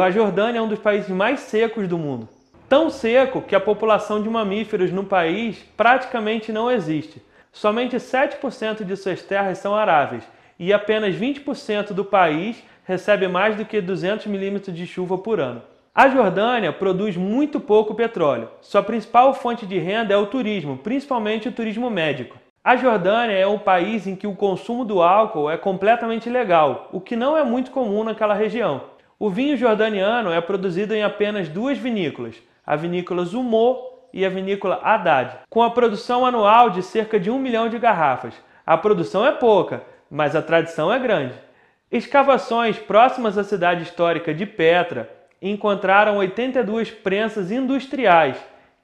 A 0.00 0.10
Jordânia 0.10 0.58
é 0.58 0.62
um 0.62 0.68
dos 0.68 0.78
países 0.78 1.10
mais 1.10 1.40
secos 1.40 1.86
do 1.86 1.98
mundo. 1.98 2.26
Tão 2.66 2.88
seco 2.88 3.42
que 3.42 3.54
a 3.54 3.60
população 3.60 4.22
de 4.22 4.30
mamíferos 4.30 4.90
no 4.90 5.04
país 5.04 5.58
praticamente 5.76 6.50
não 6.50 6.70
existe. 6.70 7.20
Somente 7.52 7.96
7% 7.96 8.84
de 8.84 8.96
suas 8.96 9.20
terras 9.20 9.58
são 9.58 9.74
aráveis 9.74 10.24
e 10.62 10.72
apenas 10.72 11.16
20% 11.16 11.92
do 11.92 12.04
país 12.04 12.62
recebe 12.84 13.26
mais 13.26 13.56
do 13.56 13.64
que 13.64 13.80
200 13.80 14.26
milímetros 14.26 14.76
de 14.76 14.86
chuva 14.86 15.18
por 15.18 15.40
ano. 15.40 15.60
A 15.92 16.08
Jordânia 16.08 16.72
produz 16.72 17.16
muito 17.16 17.58
pouco 17.58 17.96
petróleo. 17.96 18.48
Sua 18.60 18.80
principal 18.80 19.34
fonte 19.34 19.66
de 19.66 19.76
renda 19.80 20.14
é 20.14 20.16
o 20.16 20.26
turismo, 20.26 20.78
principalmente 20.78 21.48
o 21.48 21.52
turismo 21.52 21.90
médico. 21.90 22.38
A 22.62 22.76
Jordânia 22.76 23.34
é 23.34 23.44
um 23.44 23.58
país 23.58 24.06
em 24.06 24.14
que 24.14 24.24
o 24.24 24.36
consumo 24.36 24.84
do 24.84 25.02
álcool 25.02 25.50
é 25.50 25.56
completamente 25.56 26.30
legal, 26.30 26.88
o 26.92 27.00
que 27.00 27.16
não 27.16 27.36
é 27.36 27.42
muito 27.42 27.72
comum 27.72 28.04
naquela 28.04 28.32
região. 28.32 28.82
O 29.18 29.28
vinho 29.28 29.56
jordaniano 29.56 30.30
é 30.30 30.40
produzido 30.40 30.94
em 30.94 31.02
apenas 31.02 31.48
duas 31.48 31.76
vinícolas, 31.76 32.36
a 32.64 32.76
vinícola 32.76 33.24
Zumô 33.24 33.98
e 34.14 34.24
a 34.24 34.28
vinícola 34.28 34.78
Haddad, 34.80 35.38
com 35.50 35.60
a 35.60 35.70
produção 35.70 36.24
anual 36.24 36.70
de 36.70 36.84
cerca 36.84 37.18
de 37.18 37.32
um 37.32 37.38
milhão 37.40 37.68
de 37.68 37.80
garrafas. 37.80 38.34
A 38.64 38.78
produção 38.78 39.26
é 39.26 39.32
pouca, 39.32 39.82
mas 40.12 40.36
a 40.36 40.42
tradição 40.42 40.92
é 40.92 40.98
grande. 40.98 41.32
Escavações 41.90 42.78
próximas 42.78 43.38
à 43.38 43.42
cidade 43.42 43.82
histórica 43.82 44.34
de 44.34 44.44
Petra 44.44 45.10
encontraram 45.40 46.18
82 46.18 46.90
prensas 46.90 47.50
industriais 47.50 48.36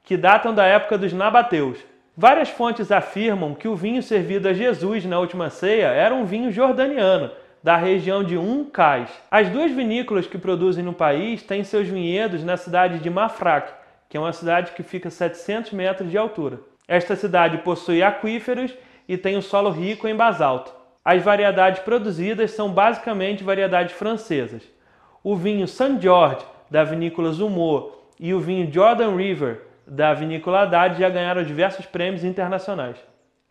que 0.05 0.17
datam 0.17 0.55
da 0.55 0.65
época 0.65 0.97
dos 0.97 1.13
nabateus. 1.13 1.77
Várias 2.17 2.49
fontes 2.49 2.91
afirmam 2.91 3.55
que 3.55 3.69
o 3.69 3.77
vinho 3.77 4.03
servido 4.03 4.49
a 4.49 4.55
Jesus 4.55 5.05
na 5.05 5.21
última 5.21 5.51
ceia 5.51 5.89
era 5.89 6.15
um 6.15 6.25
vinho 6.25 6.51
jordaniano, 6.51 7.31
da 7.63 7.77
região 7.77 8.25
de 8.25 8.39
Uncais. 8.39 9.11
As 9.31 9.51
duas 9.51 9.71
vinícolas 9.71 10.27
que 10.27 10.39
produzem 10.39 10.83
no 10.83 10.95
país 10.95 11.43
têm 11.43 11.63
seus 11.63 11.87
vinhedos 11.87 12.43
na 12.43 12.57
cidade 12.57 13.01
de 13.01 13.11
Mafraq, 13.11 13.71
que 14.09 14.17
é 14.17 14.21
uma 14.21 14.33
cidade 14.33 14.73
que 14.73 14.83
fica 14.83 15.09
a 15.09 15.13
700 15.13 15.73
metros 15.73 16.11
de 16.11 16.17
altura. 16.17 16.61
Esta 16.89 17.15
cidade 17.15 17.59
possui 17.59 18.03
aquíferos 18.03 18.75
e 19.07 19.19
tem 19.19 19.37
um 19.37 19.43
solo 19.43 19.69
rico 19.69 20.09
em 20.09 20.17
basalto. 20.17 20.78
As 21.11 21.23
variedades 21.23 21.81
produzidas 21.81 22.51
são 22.51 22.71
basicamente 22.71 23.43
variedades 23.43 23.95
francesas. 23.95 24.63
O 25.25 25.35
vinho 25.35 25.67
St. 25.67 25.97
George, 25.99 26.45
da 26.71 26.85
vinícola 26.85 27.33
Zumô, 27.33 27.93
e 28.21 28.35
o 28.35 28.41
vinho 28.41 28.71
Jordan 28.71 29.17
River, 29.17 29.63
da 29.87 30.13
vinícola 30.13 30.65
Haddad, 30.65 31.01
já 31.01 31.09
ganharam 31.09 31.43
diversos 31.43 31.87
prêmios 31.87 32.25
internacionais. 32.25 32.99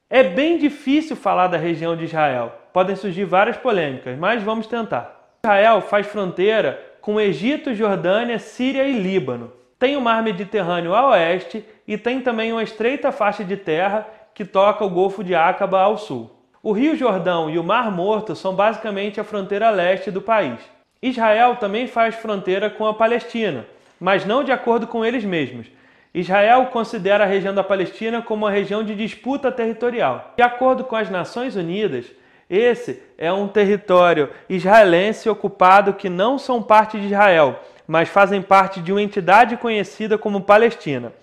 É 0.08 0.22
bem 0.24 0.60
difícil 0.60 1.16
falar 1.16 1.48
da 1.48 1.58
região 1.58 1.96
de 1.96 2.06
Israel. 2.06 2.54
Podem 2.72 2.96
surgir 2.96 3.26
várias 3.26 3.58
polêmicas, 3.58 4.16
mas 4.20 4.44
vamos 4.44 4.68
tentar. 4.68 5.40
Israel 5.44 5.82
faz 5.82 6.06
fronteira 6.06 6.80
com 7.02 7.20
Egito, 7.20 7.74
Jordânia, 7.74 8.38
Síria 8.38 8.84
e 8.84 9.00
Líbano. 9.00 9.52
Tem 9.80 9.98
o 9.98 10.02
mar 10.02 10.22
Mediterrâneo 10.22 10.94
a 10.94 11.10
oeste 11.10 11.66
e 11.88 11.98
tem 11.98 12.22
também 12.22 12.52
uma 12.52 12.62
estreita 12.62 13.12
faixa 13.12 13.44
de 13.44 13.58
terra 13.58 14.08
que 14.36 14.46
toca 14.46 14.86
o 14.86 14.90
Golfo 14.92 15.24
de 15.24 15.34
Aqaba 15.34 15.82
ao 15.82 15.98
sul. 15.98 16.37
O 16.68 16.74
Rio 16.74 16.98
Jordão 16.98 17.50
e 17.50 17.58
o 17.58 17.64
Mar 17.64 17.90
Morto 17.90 18.36
são 18.36 18.54
basicamente 18.54 19.22
a 19.22 19.24
fronteira 19.24 19.70
leste 19.70 20.12
do 20.12 20.22
país. 20.22 20.60
Israel 21.02 21.56
também 21.56 21.88
faz 21.88 22.16
fronteira 22.16 22.70
com 22.70 22.86
a 22.86 22.94
Palestina, 22.94 23.66
mas 23.98 24.26
não 24.26 24.44
de 24.44 24.52
acordo 24.52 24.86
com 24.86 25.06
eles 25.06 25.24
mesmos. 25.24 25.68
Israel 26.14 26.66
considera 26.66 27.24
a 27.24 27.26
região 27.26 27.56
da 27.56 27.64
Palestina 27.64 28.22
como 28.22 28.44
uma 28.44 28.52
região 28.52 28.84
de 28.84 28.96
disputa 28.96 29.50
territorial. 29.50 30.34
De 30.36 30.44
acordo 30.44 30.84
com 30.84 30.98
as 30.98 31.10
Nações 31.10 31.56
Unidas, 31.56 32.06
esse 32.50 33.02
é 33.18 33.32
um 33.32 33.48
território 33.48 34.30
israelense 34.50 35.30
ocupado 35.30 35.94
que 35.94 36.10
não 36.10 36.38
são 36.38 36.62
parte 36.62 37.00
de 37.00 37.06
Israel, 37.06 37.62
mas 37.88 38.10
fazem 38.10 38.42
parte 38.42 38.82
de 38.82 38.92
uma 38.92 39.02
entidade 39.02 39.56
conhecida 39.56 40.18
como 40.18 40.42
Palestina. 40.42 41.14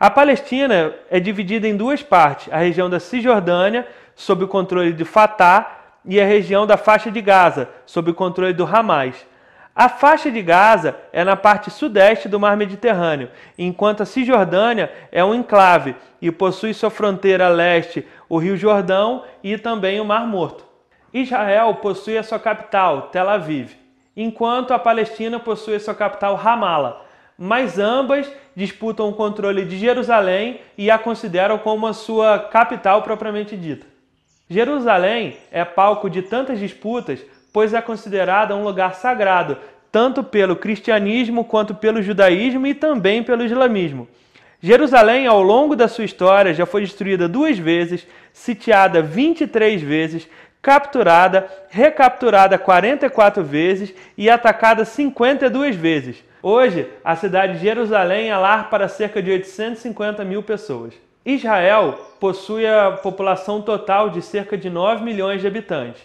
A 0.00 0.10
Palestina 0.10 0.94
é 1.10 1.20
dividida 1.20 1.68
em 1.68 1.76
duas 1.76 2.02
partes: 2.02 2.50
a 2.50 2.58
região 2.58 2.88
da 2.88 2.98
Cisjordânia, 2.98 3.86
sob 4.16 4.42
o 4.42 4.48
controle 4.48 4.92
de 4.92 5.04
Fatah, 5.04 5.74
e 6.04 6.20
a 6.20 6.26
região 6.26 6.66
da 6.66 6.76
faixa 6.76 7.10
de 7.10 7.20
Gaza, 7.20 7.68
sob 7.84 8.10
o 8.10 8.14
controle 8.14 8.52
do 8.52 8.64
Hamas. 8.64 9.24
A 9.74 9.88
faixa 9.88 10.30
de 10.30 10.42
Gaza 10.42 10.96
é 11.12 11.22
na 11.22 11.36
parte 11.36 11.70
sudeste 11.70 12.28
do 12.28 12.40
Mar 12.40 12.56
Mediterrâneo, 12.56 13.30
enquanto 13.56 14.02
a 14.02 14.06
Cisjordânia 14.06 14.90
é 15.12 15.24
um 15.24 15.34
enclave 15.34 15.94
e 16.20 16.30
possui 16.32 16.74
sua 16.74 16.90
fronteira 16.90 17.46
a 17.46 17.50
leste 17.50 18.04
o 18.28 18.38
Rio 18.38 18.56
Jordão 18.56 19.22
e 19.44 19.58
também 19.58 20.00
o 20.00 20.04
Mar 20.04 20.26
Morto. 20.26 20.64
Israel 21.12 21.74
possui 21.74 22.18
a 22.18 22.22
sua 22.24 22.38
capital, 22.38 23.02
Tel 23.12 23.28
Aviv 23.28 23.86
enquanto 24.16 24.72
a 24.72 24.78
Palestina 24.78 25.38
possui 25.38 25.78
sua 25.78 25.94
capital 25.94 26.34
Ramala, 26.34 27.04
mas 27.38 27.78
ambas 27.78 28.32
disputam 28.56 29.10
o 29.10 29.14
controle 29.14 29.64
de 29.64 29.76
Jerusalém 29.76 30.60
e 30.78 30.90
a 30.90 30.98
consideram 30.98 31.58
como 31.58 31.86
a 31.86 31.92
sua 31.92 32.38
capital 32.38 33.02
propriamente 33.02 33.56
dita. 33.56 33.86
Jerusalém 34.48 35.36
é 35.50 35.64
palco 35.64 36.08
de 36.08 36.22
tantas 36.22 36.58
disputas, 36.58 37.20
pois 37.52 37.74
é 37.74 37.80
considerada 37.80 38.54
um 38.54 38.62
lugar 38.62 38.94
sagrado, 38.94 39.56
tanto 39.90 40.22
pelo 40.22 40.54
cristianismo 40.54 41.44
quanto 41.44 41.74
pelo 41.74 42.00
judaísmo 42.00 42.66
e 42.66 42.74
também 42.74 43.24
pelo 43.24 43.44
islamismo. 43.44 44.06
Jerusalém, 44.60 45.26
ao 45.26 45.42
longo 45.42 45.74
da 45.74 45.88
sua 45.88 46.04
história, 46.04 46.54
já 46.54 46.64
foi 46.64 46.82
destruída 46.82 47.28
duas 47.28 47.58
vezes, 47.58 48.06
sitiada 48.32 49.02
23 49.02 49.82
vezes, 49.82 50.28
capturada, 50.62 51.48
recapturada 51.68 52.56
44 52.56 53.42
vezes 53.42 53.92
e 54.16 54.30
atacada 54.30 54.84
52 54.84 55.74
vezes. 55.74 56.24
Hoje, 56.42 56.88
a 57.04 57.16
cidade 57.16 57.54
de 57.54 57.64
Jerusalém 57.64 58.30
é 58.30 58.36
lar 58.36 58.70
para 58.70 58.88
cerca 58.88 59.20
de 59.20 59.30
850 59.30 60.24
mil 60.24 60.42
pessoas. 60.42 60.94
Israel 61.26 61.98
possui 62.20 62.64
a 62.64 62.92
população 62.92 63.60
total 63.60 64.08
de 64.08 64.22
cerca 64.22 64.56
de 64.56 64.70
9 64.70 65.02
milhões 65.02 65.40
de 65.40 65.46
habitantes. 65.48 66.00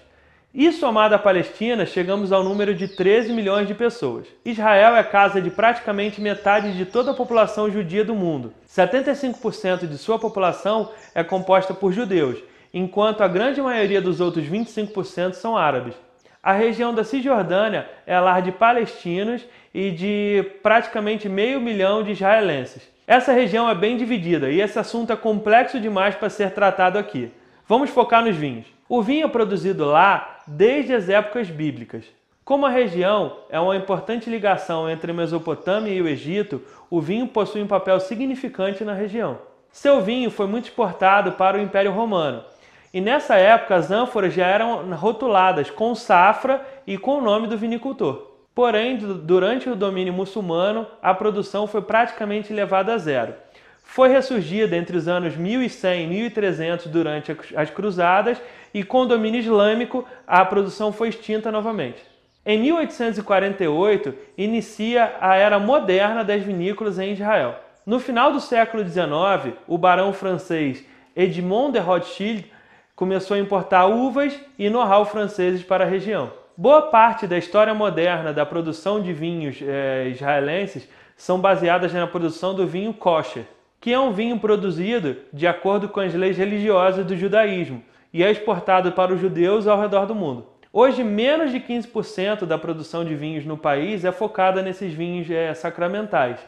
E 0.51 0.71
somada 0.71 1.15
à 1.15 1.19
Palestina, 1.19 1.85
chegamos 1.85 2.31
ao 2.31 2.43
número 2.43 2.73
de 2.73 2.87
13 2.87 3.31
milhões 3.31 3.67
de 3.67 3.75
pessoas. 3.75 4.25
Israel 4.43 4.95
é 4.95 5.03
casa 5.03 5.39
de 5.39 5.51
praticamente 5.51 6.19
metade 6.19 6.75
de 6.75 6.85
toda 6.85 7.11
a 7.11 7.13
população 7.13 7.69
judia 7.69 8.03
do 8.03 8.15
mundo. 8.15 8.51
75% 8.67 9.87
de 9.87 9.97
sua 9.99 10.17
população 10.17 10.89
é 11.13 11.23
composta 11.23 11.71
por 11.71 11.93
judeus 11.93 12.39
enquanto 12.73 13.21
a 13.21 13.27
grande 13.27 13.61
maioria 13.61 14.01
dos 14.01 14.19
outros 14.19 14.45
25% 14.45 15.33
são 15.33 15.55
árabes. 15.55 15.93
A 16.41 16.53
região 16.53 16.95
da 16.95 17.03
Cisjordânia 17.03 17.87
é 18.07 18.19
lar 18.19 18.41
de 18.41 18.51
palestinos 18.51 19.45
e 19.71 19.91
de 19.91 20.43
praticamente 20.63 21.29
meio 21.29 21.61
milhão 21.61 22.01
de 22.01 22.11
israelenses. 22.11 22.81
Essa 23.11 23.33
região 23.33 23.69
é 23.69 23.75
bem 23.75 23.97
dividida 23.97 24.49
e 24.49 24.61
esse 24.61 24.79
assunto 24.79 25.11
é 25.11 25.17
complexo 25.17 25.81
demais 25.81 26.15
para 26.15 26.29
ser 26.29 26.51
tratado 26.51 26.97
aqui. 26.97 27.29
Vamos 27.67 27.89
focar 27.89 28.23
nos 28.23 28.37
vinhos. 28.37 28.65
O 28.87 29.01
vinho 29.01 29.25
é 29.25 29.27
produzido 29.27 29.83
lá 29.83 30.39
desde 30.47 30.93
as 30.93 31.09
épocas 31.09 31.49
bíblicas. 31.49 32.05
Como 32.45 32.65
a 32.65 32.69
região 32.69 33.35
é 33.49 33.59
uma 33.59 33.75
importante 33.75 34.29
ligação 34.29 34.89
entre 34.89 35.11
a 35.11 35.13
Mesopotâmia 35.13 35.91
e 35.91 36.01
o 36.01 36.07
Egito, 36.07 36.61
o 36.89 37.01
vinho 37.01 37.27
possui 37.27 37.61
um 37.61 37.67
papel 37.67 37.99
significante 37.99 38.85
na 38.85 38.93
região. 38.93 39.39
Seu 39.73 39.99
vinho 39.99 40.31
foi 40.31 40.47
muito 40.47 40.69
exportado 40.69 41.33
para 41.33 41.57
o 41.57 41.61
Império 41.61 41.91
Romano 41.91 42.45
e 42.93 43.01
nessa 43.01 43.35
época 43.35 43.75
as 43.75 43.91
ânforas 43.91 44.33
já 44.33 44.47
eram 44.47 44.89
rotuladas 44.93 45.69
com 45.69 45.93
safra 45.93 46.65
e 46.87 46.97
com 46.97 47.17
o 47.17 47.21
nome 47.21 47.47
do 47.47 47.57
vinicultor. 47.57 48.30
Porém, 48.53 48.97
durante 48.97 49.69
o 49.69 49.75
domínio 49.75 50.13
muçulmano, 50.13 50.85
a 51.01 51.13
produção 51.13 51.67
foi 51.67 51.81
praticamente 51.81 52.51
levada 52.51 52.93
a 52.93 52.97
zero. 52.97 53.33
Foi 53.81 54.09
ressurgida 54.09 54.75
entre 54.75 54.95
os 54.95 55.07
anos 55.07 55.35
1100 55.35 56.03
e 56.03 56.07
1300 56.07 56.87
durante 56.87 57.35
as 57.55 57.69
cruzadas 57.69 58.41
e 58.73 58.83
com 58.83 59.01
o 59.01 59.05
domínio 59.05 59.39
islâmico 59.39 60.05
a 60.25 60.43
produção 60.45 60.91
foi 60.93 61.09
extinta 61.09 61.51
novamente. 61.51 62.01
Em 62.45 62.59
1848 62.59 64.13
inicia 64.37 65.15
a 65.19 65.35
era 65.35 65.59
moderna 65.59 66.23
das 66.23 66.41
vinícolas 66.41 66.99
em 66.99 67.13
Israel. 67.13 67.55
No 67.85 67.99
final 67.99 68.31
do 68.31 68.39
século 68.39 68.83
XIX, 68.83 69.55
o 69.67 69.77
barão 69.77 70.13
francês 70.13 70.85
Edmond 71.15 71.73
de 71.73 71.79
Rothschild 71.79 72.51
começou 72.95 73.35
a 73.35 73.39
importar 73.39 73.87
uvas 73.87 74.39
e 74.57 74.69
know-how 74.69 75.05
franceses 75.05 75.63
para 75.63 75.83
a 75.83 75.87
região. 75.87 76.40
Boa 76.61 76.83
parte 76.83 77.25
da 77.25 77.39
história 77.39 77.73
moderna 77.73 78.31
da 78.31 78.45
produção 78.45 79.01
de 79.01 79.11
vinhos 79.11 79.57
é, 79.63 80.09
israelenses 80.09 80.87
são 81.17 81.39
baseadas 81.39 81.91
na 81.91 82.05
produção 82.05 82.53
do 82.53 82.67
vinho 82.67 82.93
kosher, 82.93 83.45
que 83.79 83.91
é 83.91 83.99
um 83.99 84.13
vinho 84.13 84.37
produzido 84.37 85.17
de 85.33 85.47
acordo 85.47 85.89
com 85.89 85.99
as 85.99 86.13
leis 86.13 86.37
religiosas 86.37 87.03
do 87.03 87.17
judaísmo 87.17 87.81
e 88.13 88.23
é 88.23 88.29
exportado 88.29 88.91
para 88.91 89.11
os 89.11 89.19
judeus 89.19 89.65
ao 89.65 89.81
redor 89.81 90.05
do 90.05 90.13
mundo. 90.13 90.45
Hoje, 90.71 91.03
menos 91.03 91.49
de 91.49 91.59
15% 91.59 92.45
da 92.45 92.59
produção 92.59 93.03
de 93.03 93.15
vinhos 93.15 93.43
no 93.43 93.57
país 93.57 94.05
é 94.05 94.11
focada 94.11 94.61
nesses 94.61 94.93
vinhos 94.93 95.27
é, 95.31 95.55
sacramentais. 95.55 96.39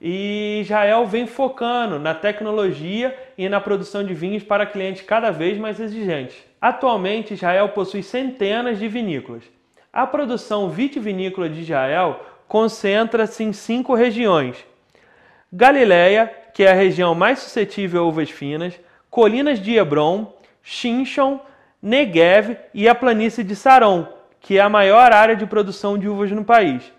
E 0.00 0.60
Israel 0.60 1.06
vem 1.06 1.26
focando 1.26 1.98
na 1.98 2.14
tecnologia 2.14 3.16
e 3.36 3.48
na 3.48 3.60
produção 3.60 4.04
de 4.04 4.12
vinhos 4.12 4.42
para 4.42 4.66
clientes 4.66 5.02
cada 5.02 5.30
vez 5.30 5.56
mais 5.58 5.80
exigentes. 5.80 6.36
Atualmente, 6.60 7.34
Israel 7.34 7.70
possui 7.70 8.02
centenas 8.02 8.78
de 8.78 8.88
vinícolas. 8.88 9.44
A 9.92 10.06
produção 10.06 10.68
vitivinícola 10.68 11.48
de 11.48 11.60
Israel 11.60 12.20
concentra-se 12.46 13.42
em 13.42 13.52
cinco 13.52 13.94
regiões: 13.94 14.56
Galileia, 15.50 16.30
que 16.52 16.64
é 16.64 16.70
a 16.70 16.74
região 16.74 17.14
mais 17.14 17.38
suscetível 17.38 18.02
a 18.02 18.06
uvas 18.06 18.30
finas, 18.30 18.78
colinas 19.10 19.58
de 19.60 19.76
Hebron, 19.76 20.34
Shinshon, 20.62 21.40
Negev 21.80 22.56
e 22.74 22.88
a 22.88 22.94
planície 22.94 23.44
de 23.44 23.56
Saron, 23.56 24.06
que 24.40 24.58
é 24.58 24.60
a 24.60 24.68
maior 24.68 25.12
área 25.12 25.36
de 25.36 25.46
produção 25.46 25.96
de 25.96 26.08
uvas 26.08 26.30
no 26.30 26.44
país. 26.44 26.95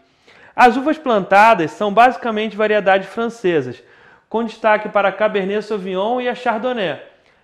As 0.60 0.76
uvas 0.76 0.98
plantadas 0.98 1.70
são 1.70 1.94
basicamente 1.94 2.58
variedades 2.58 3.08
francesas, 3.10 3.84
com 4.28 4.44
destaque 4.44 4.90
para 4.90 5.10
a 5.10 5.12
Cabernet 5.12 5.64
Sauvignon 5.64 6.20
e 6.20 6.28
a 6.28 6.34
Chardonnay. 6.34 7.00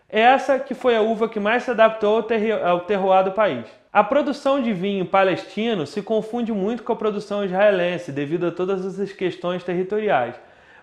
Essa 0.10 0.58
que 0.58 0.74
foi 0.74 0.96
a 0.96 1.01
uva 1.03 1.29
que 1.29 1.39
mais 1.39 1.62
se 1.62 1.70
adaptou 1.70 2.25
ao 2.65 2.79
terroir 2.79 3.24
do 3.24 3.32
país. 3.32 3.67
A 3.93 4.03
produção 4.03 4.60
de 4.60 4.74
vinho 4.74 5.05
palestino 5.05 5.86
se 5.86 6.01
confunde 6.01 6.51
muito 6.51 6.82
com 6.82 6.91
a 6.91 6.96
produção 6.96 7.46
israelense 7.46 8.12
devido 8.12 8.48
a 8.48 8.51
todas 8.51 8.84
essas 8.84 9.13
questões 9.13 9.63
territoriais, 9.63 10.34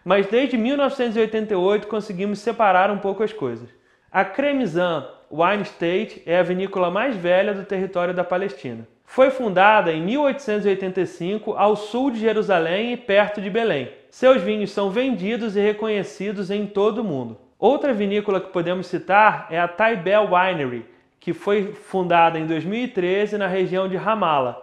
mas 0.05 0.29
desde 0.29 0.57
1988 0.57 1.89
conseguimos 1.89 2.39
separar 2.39 2.93
um 2.93 2.99
pouco 2.99 3.25
as 3.25 3.33
coisas. 3.33 3.69
A 4.13 4.25
Cremizan 4.25 5.05
Wine 5.29 5.65
State 5.65 6.23
é 6.25 6.39
a 6.39 6.45
vinícola 6.45 6.93
mais 6.93 7.17
velha 7.17 7.53
do 7.53 7.65
território 7.65 8.15
da 8.15 8.23
Palestina. 8.23 8.87
Foi 9.13 9.29
fundada 9.29 9.93
em 9.93 10.01
1885 10.03 11.55
ao 11.55 11.75
sul 11.75 12.13
de 12.13 12.21
Jerusalém 12.21 12.93
e 12.93 12.97
perto 12.97 13.41
de 13.41 13.51
Belém. 13.51 13.91
Seus 14.09 14.41
vinhos 14.41 14.71
são 14.71 14.89
vendidos 14.89 15.57
e 15.57 15.61
reconhecidos 15.61 16.49
em 16.49 16.65
todo 16.65 16.99
o 16.99 17.05
mundo. 17.05 17.37
Outra 17.59 17.93
vinícola 17.93 18.41
que 18.41 18.53
podemos 18.53 18.87
citar 18.87 19.49
é 19.51 19.59
a 19.59 19.67
Taibel 19.67 20.29
Winery, 20.33 20.87
que 21.19 21.33
foi 21.33 21.73
fundada 21.73 22.39
em 22.39 22.47
2013 22.47 23.37
na 23.37 23.49
região 23.49 23.89
de 23.89 23.97
Ramallah. 23.97 24.63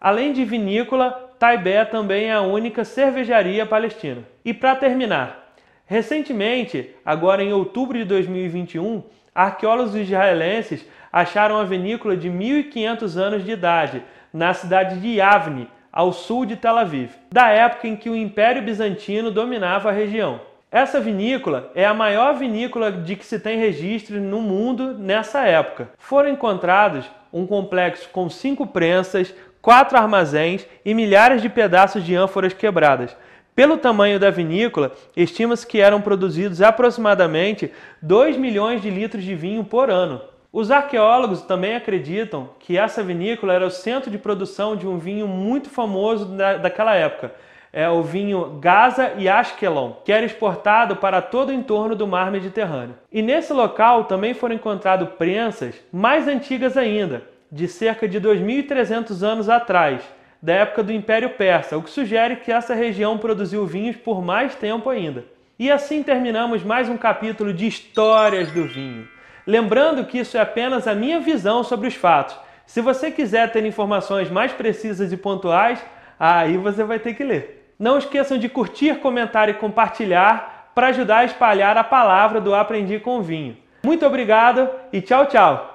Além 0.00 0.32
de 0.32 0.44
vinícola, 0.44 1.32
Taibé 1.38 1.84
também 1.84 2.30
é 2.30 2.32
a 2.32 2.40
única 2.40 2.84
cervejaria 2.84 3.64
palestina. 3.64 4.24
E 4.44 4.52
para 4.52 4.74
terminar, 4.74 5.54
recentemente, 5.86 6.90
agora 7.06 7.44
em 7.44 7.52
outubro 7.52 7.96
de 7.96 8.04
2021, 8.04 9.04
arqueólogos 9.34 9.94
israelenses 9.94 10.86
acharam 11.12 11.58
a 11.58 11.64
vinícola 11.64 12.16
de 12.16 12.30
1500 12.30 13.16
anos 13.16 13.44
de 13.44 13.50
idade 13.50 14.02
na 14.32 14.54
cidade 14.54 15.00
de 15.00 15.16
Yavne, 15.16 15.68
ao 15.92 16.12
sul 16.12 16.44
de 16.44 16.56
Tel 16.56 16.76
Aviv, 16.76 17.12
da 17.32 17.50
época 17.50 17.86
em 17.86 17.94
que 17.94 18.10
o 18.10 18.16
Império 18.16 18.62
Bizantino 18.62 19.30
dominava 19.30 19.90
a 19.90 19.92
região. 19.92 20.40
Essa 20.70 21.00
vinícola 21.00 21.70
é 21.72 21.86
a 21.86 21.94
maior 21.94 22.34
vinícola 22.34 22.90
de 22.90 23.14
que 23.14 23.24
se 23.24 23.38
tem 23.38 23.58
registro 23.58 24.20
no 24.20 24.40
mundo 24.40 24.92
nessa 24.98 25.46
época. 25.46 25.90
Foram 25.98 26.30
encontrados 26.30 27.08
um 27.32 27.46
complexo 27.46 28.08
com 28.10 28.28
cinco 28.28 28.66
prensas, 28.66 29.32
quatro 29.62 29.96
armazéns 29.96 30.66
e 30.84 30.92
milhares 30.92 31.40
de 31.40 31.48
pedaços 31.48 32.04
de 32.04 32.16
ânforas 32.16 32.52
quebradas. 32.52 33.16
Pelo 33.54 33.78
tamanho 33.78 34.18
da 34.18 34.30
vinícola, 34.30 34.92
estima-se 35.16 35.64
que 35.64 35.80
eram 35.80 36.00
produzidos 36.00 36.60
aproximadamente 36.60 37.70
2 38.02 38.36
milhões 38.36 38.82
de 38.82 38.90
litros 38.90 39.22
de 39.22 39.34
vinho 39.36 39.62
por 39.62 39.90
ano. 39.90 40.20
Os 40.52 40.72
arqueólogos 40.72 41.42
também 41.42 41.76
acreditam 41.76 42.50
que 42.58 42.76
essa 42.76 43.02
vinícola 43.02 43.52
era 43.52 43.66
o 43.66 43.70
centro 43.70 44.10
de 44.10 44.18
produção 44.18 44.74
de 44.74 44.86
um 44.86 44.98
vinho 44.98 45.28
muito 45.28 45.70
famoso 45.70 46.26
daquela 46.60 46.94
época, 46.94 47.32
é 47.72 47.88
o 47.88 48.02
vinho 48.02 48.58
Gaza 48.60 49.14
e 49.18 49.28
Ashkelon, 49.28 49.94
que 50.04 50.12
era 50.12 50.24
exportado 50.24 50.94
para 50.94 51.20
todo 51.20 51.48
o 51.48 51.52
entorno 51.52 51.96
do 51.96 52.06
mar 52.06 52.30
Mediterrâneo. 52.30 52.94
E 53.10 53.20
nesse 53.20 53.52
local 53.52 54.04
também 54.04 54.32
foram 54.32 54.54
encontrados 54.54 55.08
prensas 55.18 55.74
mais 55.92 56.28
antigas 56.28 56.76
ainda, 56.76 57.22
de 57.50 57.66
cerca 57.66 58.08
de 58.08 58.20
2.300 58.20 59.22
anos 59.24 59.48
atrás, 59.48 60.02
da 60.44 60.52
época 60.52 60.82
do 60.82 60.92
Império 60.92 61.30
Persa, 61.30 61.74
o 61.74 61.82
que 61.82 61.88
sugere 61.88 62.36
que 62.36 62.52
essa 62.52 62.74
região 62.74 63.16
produziu 63.16 63.64
vinhos 63.64 63.96
por 63.96 64.22
mais 64.22 64.54
tempo 64.54 64.90
ainda. 64.90 65.24
E 65.58 65.72
assim 65.72 66.02
terminamos 66.02 66.62
mais 66.62 66.86
um 66.86 66.98
capítulo 66.98 67.50
de 67.50 67.66
Histórias 67.66 68.50
do 68.50 68.66
Vinho. 68.66 69.08
Lembrando 69.46 70.04
que 70.04 70.18
isso 70.18 70.36
é 70.36 70.40
apenas 70.40 70.86
a 70.86 70.94
minha 70.94 71.18
visão 71.18 71.64
sobre 71.64 71.88
os 71.88 71.94
fatos. 71.94 72.36
Se 72.66 72.82
você 72.82 73.10
quiser 73.10 73.52
ter 73.52 73.64
informações 73.64 74.28
mais 74.28 74.52
precisas 74.52 75.14
e 75.14 75.16
pontuais, 75.16 75.82
aí 76.20 76.58
você 76.58 76.84
vai 76.84 76.98
ter 76.98 77.14
que 77.14 77.24
ler. 77.24 77.72
Não 77.78 77.96
esqueçam 77.96 78.36
de 78.36 78.50
curtir, 78.50 78.96
comentar 78.96 79.48
e 79.48 79.54
compartilhar 79.54 80.72
para 80.74 80.88
ajudar 80.88 81.20
a 81.20 81.24
espalhar 81.24 81.78
a 81.78 81.84
palavra 81.84 82.38
do 82.38 82.54
Aprendi 82.54 82.98
com 82.98 83.22
Vinho. 83.22 83.56
Muito 83.82 84.04
obrigado 84.04 84.68
e 84.92 85.00
tchau, 85.00 85.24
tchau! 85.24 85.73